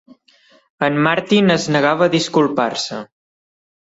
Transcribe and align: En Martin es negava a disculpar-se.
En 0.85 0.95
Martin 1.07 1.53
es 1.55 1.67
negava 1.75 2.07
a 2.07 2.13
disculpar-se. 2.15 3.03